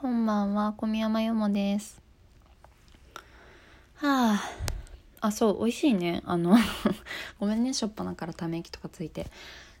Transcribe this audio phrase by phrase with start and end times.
[0.00, 2.00] こんばんは、小宮山よもです。
[3.96, 4.40] はあ、
[5.20, 6.22] あ、そう、美味しいね。
[6.24, 6.56] あの、
[7.38, 9.30] ごめんね、しょっぱなからため息とかついて。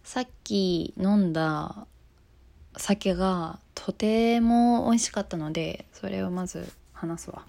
[0.04, 1.86] さっき飲んだ
[2.76, 7.46] 酒がとても美味しかったので、それをまず話すわ。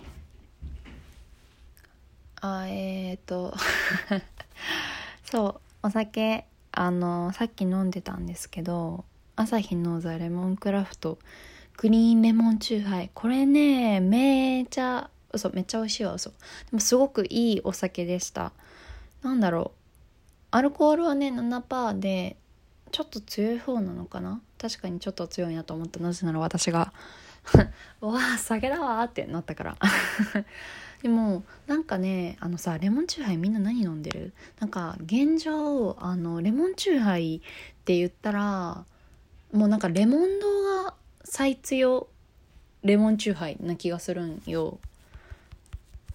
[2.40, 3.54] あ、えーと、
[5.30, 9.04] そう、お酒、あの、さっき飲んでたんですけど、
[9.36, 11.20] 朝日のザ・レモンクラフト
[11.82, 13.10] グリーンレモンチューハイ。
[13.12, 16.30] これねめちゃ嘘めっちゃ美味しいわ嘘。
[16.30, 16.36] で
[16.74, 18.52] もすごくいいお酒でした。
[19.24, 19.80] なんだろう。
[20.52, 22.38] アルコールはね7%で
[22.92, 24.42] ちょっと強い方なのかな？
[24.60, 26.00] 確かにちょっと強いなと思った。
[26.00, 26.94] なぜなら私が。
[28.02, 29.78] うわあ酒だわってなったから。
[31.02, 34.34] でもなんかねあのさレモンチューハイみんな何飲んでる？
[34.60, 37.40] なんか現状あのレモンチューハイっ
[37.86, 38.86] て言ったら
[39.52, 42.08] もうなんかレモン堂が最強
[42.84, 44.80] レモンチューハイな気がするんよ。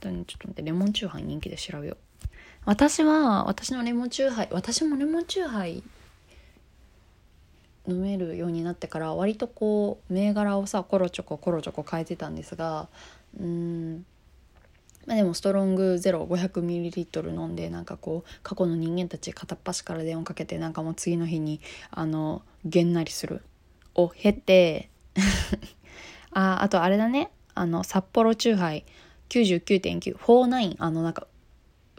[0.00, 2.26] ちょっと待ってレモンチューハイ人気で調べよう。
[2.64, 5.82] 私は私のレモンチューハイ私もレモンチューハイ
[7.86, 12.88] 飲めるようになってから割とこう銘柄をさコロチョココロチョコ変えてたんですが
[13.40, 14.04] うん。
[15.06, 21.60] まあでもストロングゼロ 500ml 飲んでなんかこう過去の人間たち片っ端から電話かけてなんかもう次の日に
[21.92, 23.42] あのげんなりする。
[23.94, 24.90] を経て
[26.32, 27.30] ああとあれだね。
[27.54, 28.84] あの札幌チューハイ。
[29.28, 31.26] 99.949あのなんか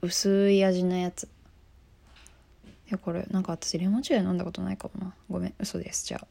[0.01, 1.23] 薄い味のやつ。
[1.25, 5.13] いやこれなんか私レモンチューハイ飲んだことないかもな。
[5.29, 5.53] ごめん。
[5.59, 6.05] 嘘です。
[6.05, 6.27] じゃあ。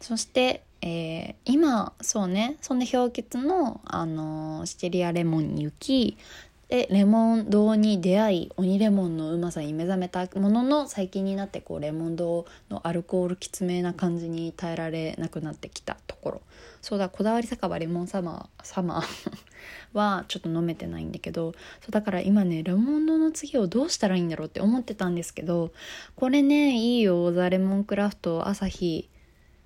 [0.00, 2.56] そして、えー今そうね。
[2.60, 6.18] そんで氷結の、あのーシチリアレモンに行き
[6.68, 10.26] でレモン堂に出会い鬼レモンのうまさに目覚めた。
[10.40, 16.42] ものの最近になってこうレモン堂のアルコールきつめな感じに耐えられなくなってきたところ。
[16.80, 19.36] そうだこだわり酒場レモンサマーサマー
[19.92, 21.52] はちょっと飲めてないんだけど。
[21.80, 25.70] そうだから今ねレモン堂の次をどうしたらいいんだろうって思ってたんですけど。
[26.16, 29.08] これねいいよザ・レモンクラフト朝日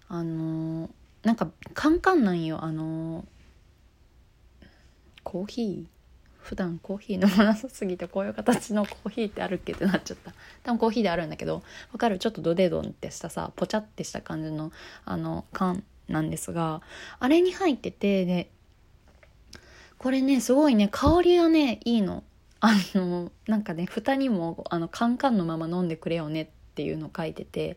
[0.08, 0.90] あのー
[1.22, 2.62] なんかカンカンなんよ。
[2.62, 3.24] あのー
[5.22, 5.97] コーヒー？
[6.48, 10.32] 普段コーヒー飲まなさすぎてこういう形のコーヒーってあるっけってなっちゃった。
[10.62, 12.18] 多分コーヒーであるんだけどわかる？
[12.18, 14.72] ちょっとドデドンってしたさポチャってした感じの
[15.04, 16.80] あの缶なんですが
[17.20, 18.50] あれに入っててで
[19.98, 22.24] これねすごいね香りがねいいの。
[22.60, 27.76] あのなんかね蓋にもあのカンカンのまま飲んでくれよねっていうの書いてて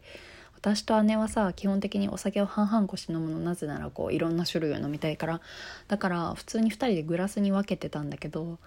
[0.61, 5.41] 私と姉はさ基本的にお酒を半々こし飲むのなぜならこういろんな種類を飲みたいから。
[5.87, 8.59] だから普通に2人でグラスに分けてたんだけど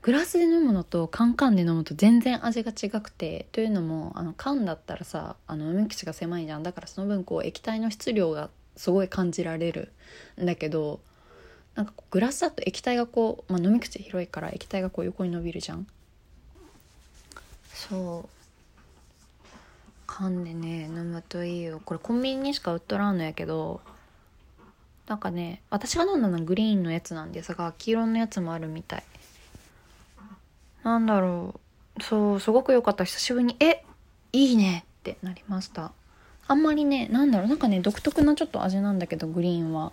[0.00, 6.62] グラスで飲むのとカンカンで飲むと全然味が違くてというのもあの缶だったらさあの飲み口が狭いじゃん。
[6.62, 9.92] だからその分こう液体の質量がすごい感じられる
[10.40, 11.00] んだけど
[11.74, 15.86] なんかグラスだと液体がこう、まあ、飲み口広いから液体がこう横に伸びるじゃん。
[17.74, 18.35] そう。
[20.06, 21.80] 缶でね飲むといいよ。
[21.84, 23.80] これコンビニにしか売っとらんのやけど
[25.06, 29.04] なんかね私が飲んだのはグリーンのやつなんですが黄色のやつもあるみたい。
[30.82, 31.54] なんだろ
[31.98, 32.02] う。
[32.02, 33.04] そうすごく良かった。
[33.04, 33.84] 久しぶりに「え
[34.32, 35.92] いいね!」ってなりました。
[36.48, 37.48] あんまりねなんだろう。
[37.48, 39.92] なんかね独特なちょっと味なんだけどグリーンは。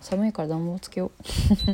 [0.00, 1.24] 寒いから暖房つけよう。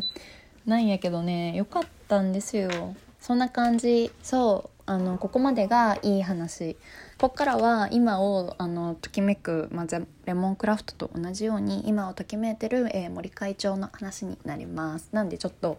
[0.68, 2.96] なんやけどね良かったんですよ。
[3.20, 4.10] そんな感じ。
[4.22, 4.75] そう。
[4.86, 6.76] あのここまでがいい話。
[7.18, 9.86] こっからは今をあのときめく、まあ、
[10.26, 15.08] レモンクラフトと同じように今をときめいてる、えー森会長の話になります。
[15.12, 15.78] なんでちょっと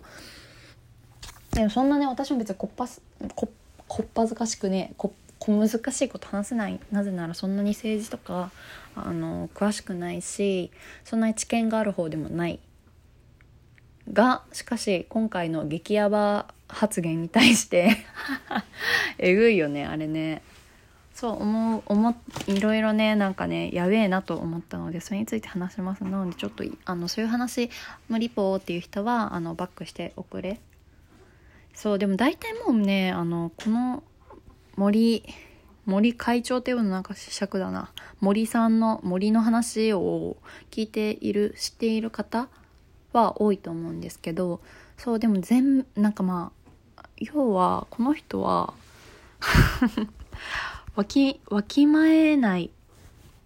[1.51, 3.01] でもそんなね私も別にこっぱす
[3.35, 3.49] こ
[3.87, 8.51] こっぱずかしくねこ小難しいこと話せないなぜならそんなに政治とか
[8.95, 10.71] あの詳しくないし
[11.05, 12.59] そんなに知見がある方でもない。
[14.11, 17.97] がしかし今回の激ヤバ発言に対して
[19.17, 20.41] えぐいよねあれね。
[21.13, 26.03] そう思う思いろいろねなんかねやべえなと思ったのでそれについて話します。
[26.03, 27.71] なのでちょっとあのそういう話
[28.07, 30.59] 無理ぽーっていう人はあのバックしておくれ。
[31.73, 34.03] そうでも大体もうねあのこの
[34.75, 35.23] 森
[35.85, 37.89] 森会長っていうのなんか尺だな。
[38.19, 40.37] 森さんの森の話を
[40.69, 42.47] 聞いている知っている方
[43.13, 44.61] は多いと思うんですけど
[44.97, 46.51] そうでも全なんかま
[46.97, 48.73] あ要はこの人は
[50.95, 52.71] わきわきまえない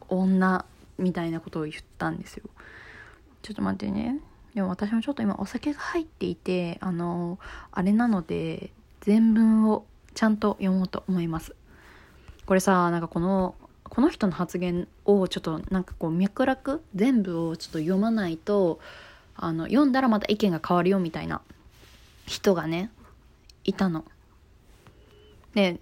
[0.07, 0.65] 女
[0.97, 2.43] みたいなことを言ったんですよ。
[3.41, 4.19] ちょっと待ってね。
[4.53, 7.39] でも私もちょっと今お酒が入っていてあの
[7.71, 8.71] あれなので
[9.01, 11.55] 全文をちゃんと読もうと思います。
[12.45, 18.79] これさなんかこのこの人の発言をちょっとなんかこう脈絡全部をちょっと読まないと
[19.35, 21.41] あの読んだらまた意見が変わるよみたいな
[22.25, 22.91] 人がね
[23.63, 24.05] いたの。
[25.53, 25.79] で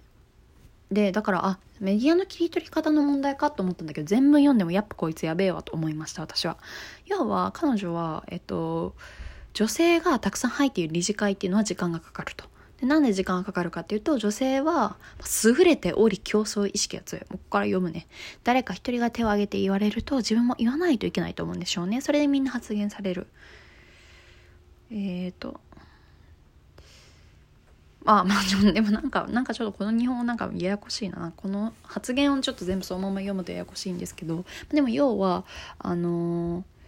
[0.90, 6.58] でだからあメディアの切り取り方の問題かと思ったんだけど全部読んでもやっぱこいつやべえわと思いました私は。
[7.06, 8.94] 要は彼女はえっと
[9.54, 12.44] 女性がたくさん入っている理事会っていうのは時間がかかると。
[12.80, 14.96] でなんで時間がかかるかっていうと女性は
[15.44, 17.24] 優れており競争意識が強い。
[17.28, 18.06] ここから読むね。
[18.42, 22.00] 誰か一人が手を挙げて言われると自分も言わないといけないと思うんでしょうね。
[22.00, 23.26] それでみんな発言される。
[24.90, 25.60] えーと
[28.02, 31.32] まあまあでもなんかなんかちょっとこの日本語なんかややこしいな。
[31.36, 34.44] この発言をちょっと全部そのまま読むとややこしいんですけど。
[34.70, 35.44] でも要は
[35.78, 36.80] あのー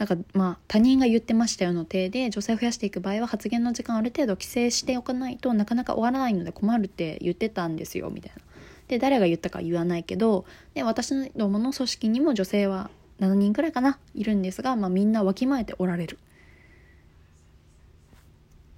[0.00, 8.40] なんかまあ他人が言ってましたよの体で女性を増やしていく場合は発言の時間ある程度規制しておかないとなかなか終わらないので困るって言ってたんですよみたいな。
[8.88, 12.90] で誰が言ったか言わないけどで私どもの組織にも女性は
[13.20, 16.18] 7人くらいかないるんですが、まあ、みんなわきまえておられる。
[16.18, 16.20] っ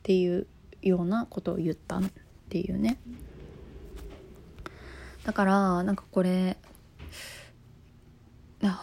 [0.03, 0.49] ていう
[0.83, 2.03] ようなことを言ったっ
[2.49, 2.99] ていうね。
[5.25, 6.57] だからなんかこれ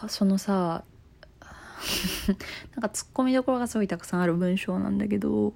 [0.08, 0.84] そのさ
[2.72, 5.54] なんかツッコミどころがすごいたくさんある文章なんだけど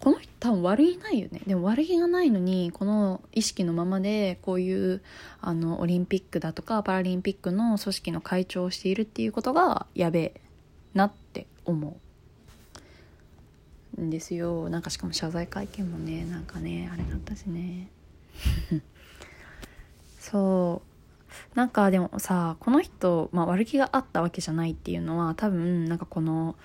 [0.00, 1.42] この人多分悪気ないよね。
[1.46, 5.00] でも悪気がないのにこの意識のままでこういう
[5.40, 10.40] あのオリンピックだとかパラリンピックの組織の会長をしているっていうことがやべえ
[10.92, 12.11] なって思う。
[14.02, 14.68] んですよ。
[14.68, 17.88] なんかしかも謝罪会見もねなんかねあれだったしね。
[20.18, 20.92] そう。
[21.54, 26.56] なんかでもさこの人、まあ、悪気があったわけじゃないっていうのは多分なんかこの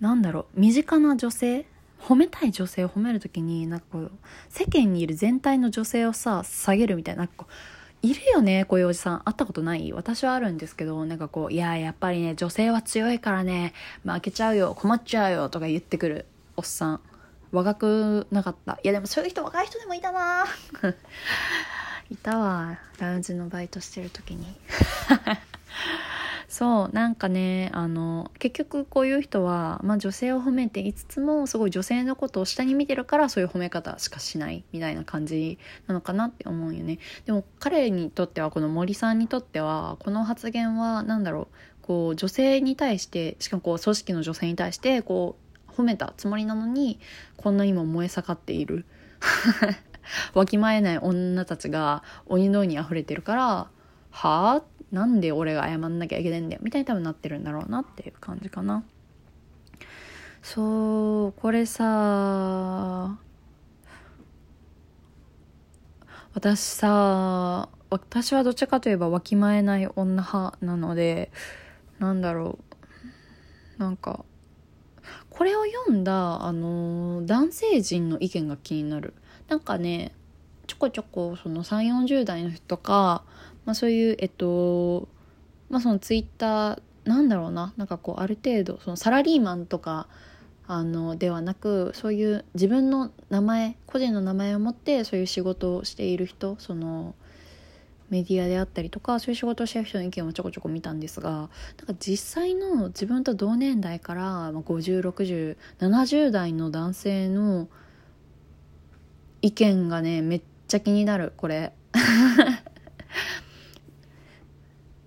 [0.00, 1.66] なんだろう身近な女性
[2.00, 4.10] 褒めたい女性を褒める時になんかこう
[4.48, 9.20] 世間にいる全体の女性をさ下げるみたいななんかこういるよねこういうおじさん。
[9.24, 9.92] 会ったことない？
[9.92, 16.26] 私はあるんですけどなんかこういややっぱりね女性は強いからね負けちゃうよ困っちゃうよとか言ってくる。
[16.58, 17.00] おっさん。
[17.52, 18.80] 若くなかった？
[18.82, 20.44] いやでもそういう人若い人でもいたな。
[22.10, 22.80] いたわ。
[22.98, 24.44] ラウンジのバイトしてる時に。
[26.48, 36.98] そうなんかねあの結局こういう人は、まあ、女性を褒めていつつもすごい女性のことを下に見てるからそういう褒め方しかしないみたいな感じなのかなって思うよね。
[37.26, 41.48] でも彼にとってはこの森さんにとってはこの発言は何だろ
[41.82, 45.47] うこう女性に対してしかもこう組織の女性に対してこう
[45.78, 46.98] 褒めたつもりなのに
[47.36, 48.84] こんなにも燃え盛っている。
[50.34, 53.70] わきまえない女たちが鬼のように溢れてるからは
[54.10, 54.62] あ？
[54.90, 56.60] なんで俺が謝んなきゃいけないんだよ。
[56.64, 58.84] みたいに多分なってるんだろうなっていう感じかな。
[60.42, 63.18] そうこれさ
[66.32, 71.30] 私さ私はどっちかといえばわきまえない女派なので
[71.98, 72.58] なんだろ
[73.78, 73.80] う。
[73.80, 74.24] なんか
[75.38, 79.14] これを読んだあの男性陣の意見が気になる。
[79.46, 80.12] なんかね
[80.66, 83.22] ちょこちょこその3 4 0代の人とか、
[83.64, 85.06] まあ、そういうえっと
[85.70, 90.08] まあそのツイッターなんだろうななんかこうある程度そのサラリーマンとか
[90.66, 97.14] あのではなくそういう自分の名前個人の名前を持ってそういう仕事をしている人その
[98.10, 107.68] メディアであったりとかそういう仕事をしてる人の意見をちょこちょこ見たんですがなんか実際の自分と同年代から506070代の男性の
[109.42, 111.72] 意見がねめっちゃ気になるこれ。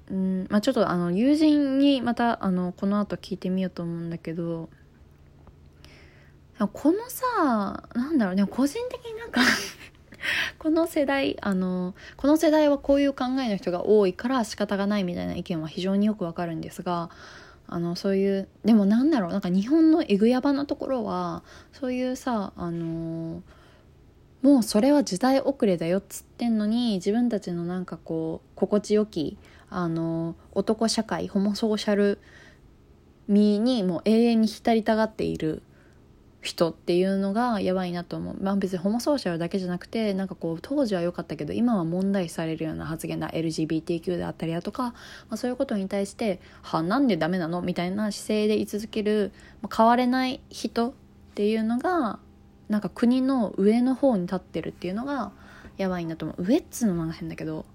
[0.10, 4.70] うんまあ、ちょっとあの友人にまたあのこの後聞いてみようと思うんだけど
[6.74, 9.40] このさなんだろうね個人的になんか
[10.60, 17.10] この世代あのこの世代はこういう考えの人が多いから仕方がないみたいな意見は非常によくわかるんですが
[17.68, 23.42] あのそういうでもなんだろうなんか日本のえぐやばなところはそういうさあの
[24.42, 29.38] もうそれは時代遅れだよっつってんのに自分たちのなんかこう心地よき
[29.70, 32.20] あの男社会ホモソーシャル
[33.28, 35.62] 身にもう永遠に浸りたがっている
[36.42, 38.38] 人っていうのがやばいなと思う。
[38.42, 44.94] まあ別にホモソーシャルだけじゃなくて、なんかこう当時は良かったけど、今は問題視されるような発言だ、LGBTQ であったりだとか、ま
[45.32, 47.62] あ、そういうことに対して、は、なんでダメなの？
[47.62, 49.32] みたいな姿勢で居続ける、
[49.62, 50.94] まあ、変われない人っ
[51.36, 52.20] ていうのが、
[52.70, 55.34] なんか国の上の方に立ってるっていうのが
[55.78, 56.44] やばいなと思う。
[56.46, 57.66] 上っつうのも変だけど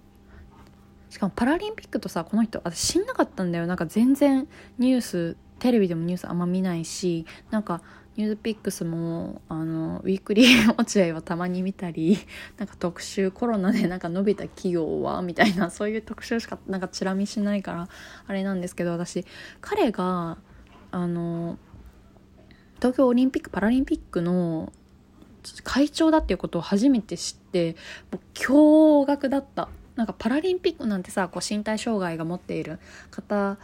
[1.11, 3.67] しかもパラリンピックとさこの人私知んなかったんだよ。
[3.67, 7.83] なんか全然ニューステレビでもニュースあんま見ないしなんか
[8.17, 12.19] ニュースピックスもあのウィークリー落合はたまに見たり
[12.57, 17.89] なんか特集コロナでなんか伸びた企業はみたいな そういう特集しかなんかチラ見しないから
[18.27, 19.25] あれなんですけど私
[19.61, 20.39] 彼が
[20.91, 21.59] あの
[22.77, 24.73] 東京オリンピック・パラリンピックの
[25.63, 27.77] 会長だっていうことを初めて知って
[28.11, 29.69] もう驚愕だった。
[29.97, 32.79] なんかパラリンピックなんてさこう身体障害が持っている
[33.11, 33.57] 方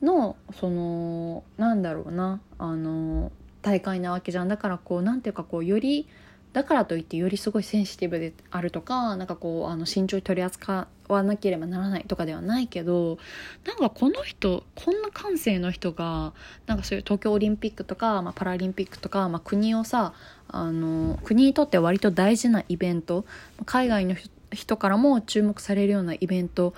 [0.00, 3.32] のそのなんだろうなあの
[3.62, 4.48] 大会なわけじゃん。
[4.48, 6.06] だからこうなんていうかこうより
[6.52, 13.18] だからといってよりすごいセンシティブであるとかなんかこうあの慎重に取り扱わなければならないとかではないけど
[13.66, 16.32] なんかこの人こんな感性の人が
[16.66, 20.14] なんかそういう東京オリンピックとか、まあ、パラリンピックとか、まあ、国をさ
[20.48, 23.26] あの国にとって割と大事なイベント
[23.66, 24.16] 海外の
[24.52, 26.74] 人からも注目されるようなイベント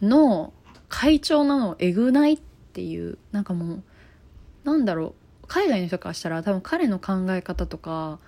[0.00, 0.52] の
[0.88, 2.38] 会長なのえぐないっ
[2.72, 3.82] ていうなんかもう
[4.64, 5.21] なんだろう
[5.52, 8.20] 海外の人からしたら多分彼の考え方とか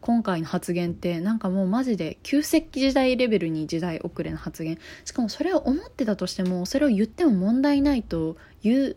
[0.00, 4.78] 今回の発言ってなんかもうマジで旧石器時代レベルに時代遅れの発言。
[5.04, 8.94] しかもそれを思ってたとしてもそれを言っても問題ないという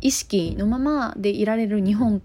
[0.00, 2.22] 意識のままでいられる日本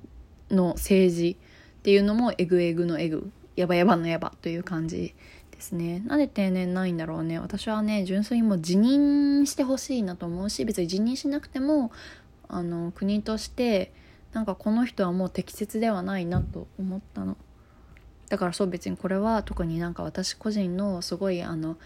[0.50, 1.38] の政治
[1.80, 5.14] っていうのもエグエグのエグヤバヤバのヤバという感じ
[5.52, 6.02] ですね。
[6.08, 7.38] なんで定年ないんだろうね。
[7.38, 11.92] 私はね純粋にもう辞任してほしいなと思うし別に辞任しなくても
[12.48, 13.92] あの国として
[14.34, 17.38] なんかこの人はもう適切ではないなと思ったの。
[18.30, 21.78] だからそう別にこれは特になんか私個人のすごいあの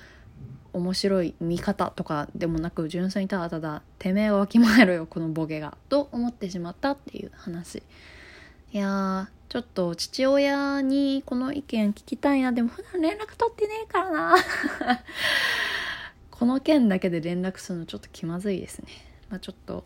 [0.73, 7.83] 面白い見方とかでもなく純粋にただただてめえをわきまえろよこのボケがと思ってしまったっていう話。
[8.71, 12.51] いやちょっと父親にこの意見聞きたいな。
[12.51, 14.35] でも普段連絡取ってねえからな。
[16.31, 18.87] この件だけで連絡するのちょっと気まずいですね。
[19.29, 19.85] まあちょっと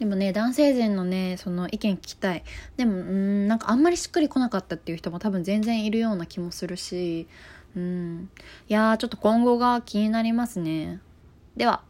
[0.00, 2.42] でもね男性陣のねその意見聞きたい。
[2.76, 7.28] でもうんなんかあんまりしっくりこなかったっていう人も多分全然いるような気もするし。
[7.76, 8.30] うん。
[8.68, 11.00] いやーちょっと今後が気になりますね。
[11.56, 11.82] では。